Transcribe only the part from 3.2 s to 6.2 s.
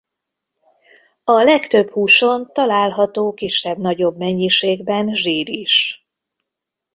kisebb-nagyobb mennyiségben zsír is.